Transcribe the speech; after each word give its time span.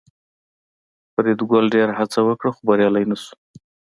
فریدګل 1.13 1.65
ډېره 1.75 1.93
هڅه 1.99 2.19
وکړه 2.23 2.51
خو 2.55 2.61
بریالی 2.67 3.03
نشو 3.11 3.33